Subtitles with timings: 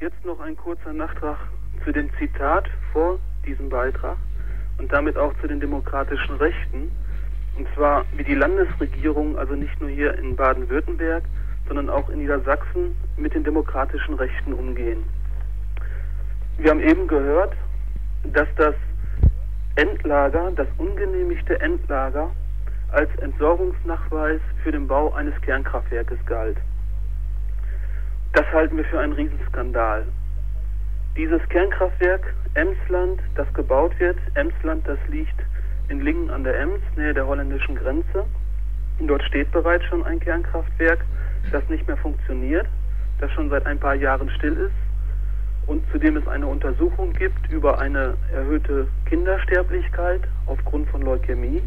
[0.00, 1.36] Jetzt noch ein kurzer Nachtrag
[1.84, 4.16] zu dem Zitat vor diesem Beitrag
[4.78, 6.90] und damit auch zu den demokratischen Rechten.
[7.58, 11.24] Und zwar, wie die Landesregierung, also nicht nur hier in Baden-Württemberg,
[11.68, 15.04] sondern auch in Niedersachsen mit den demokratischen Rechten umgehen.
[16.56, 17.54] Wir haben eben gehört,
[18.24, 18.74] dass das
[19.74, 22.30] Endlager, das ungenehmigte Endlager,
[22.90, 26.56] als Entsorgungsnachweis für den Bau eines Kernkraftwerkes galt.
[28.32, 30.04] Das halten wir für einen Riesenskandal.
[31.16, 35.34] Dieses Kernkraftwerk Emsland, das gebaut wird, Emsland, das liegt
[35.88, 38.24] in Lingen an der Ems, nähe der holländischen Grenze.
[38.98, 41.04] Und dort steht bereits schon ein Kernkraftwerk,
[41.50, 42.66] das nicht mehr funktioniert,
[43.18, 44.90] das schon seit ein paar Jahren still ist
[45.66, 51.62] und zu dem es eine Untersuchung gibt über eine erhöhte Kindersterblichkeit aufgrund von Leukämie.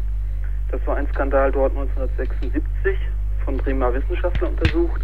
[0.70, 2.98] Das war ein Skandal dort 1976
[3.44, 5.00] von Bremer Wissenschaftlern untersucht.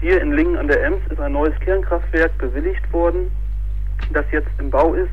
[0.00, 3.32] Hier in Lingen an der Ems ist ein neues Kernkraftwerk bewilligt worden,
[4.12, 5.10] das jetzt im Bau ist.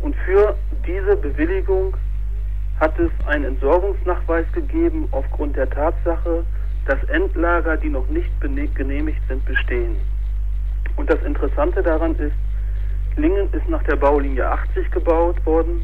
[0.00, 1.96] Und für diese Bewilligung
[2.80, 6.44] hat es einen Entsorgungsnachweis gegeben aufgrund der Tatsache,
[6.86, 9.96] dass Endlager, die noch nicht genehmigt sind, bestehen.
[10.96, 12.34] Und das Interessante daran ist,
[13.16, 15.80] Lingen ist nach der Baulinie 80 gebaut worden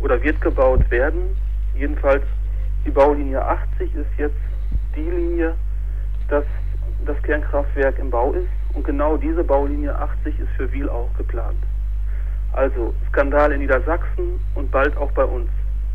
[0.00, 1.20] oder wird gebaut werden.
[1.76, 2.24] Jedenfalls
[2.84, 4.34] die Baulinie 80 ist jetzt
[7.46, 11.58] das Kernkraftwerk im Bau ist und genau diese Baulinie 80 ist für Wiel auch geplant.
[12.52, 15.48] Also Skandal in Niedersachsen und bald auch bei uns.